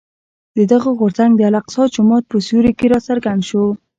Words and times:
دغه 0.71 0.89
غورځنګ 0.99 1.31
د 1.35 1.41
الاقصی 1.49 1.83
جومات 1.95 2.23
په 2.27 2.37
سیوري 2.47 2.71
کې 2.77 2.85
راڅرګند 2.93 3.41
شو. 3.49 3.63